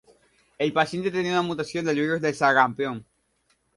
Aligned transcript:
El 0.57 0.73
paciente 0.73 1.11
tenía 1.11 1.33
una 1.33 1.41
mutación 1.43 1.85
del 1.85 1.99
virus 1.99 2.21
del 2.21 2.33
sarampión. 2.33 3.05